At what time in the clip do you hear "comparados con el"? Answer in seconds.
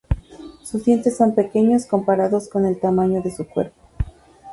1.85-2.79